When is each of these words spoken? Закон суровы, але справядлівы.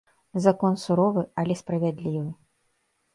Закон 0.45 0.77
суровы, 0.83 1.23
але 1.43 1.57
справядлівы. 1.59 2.25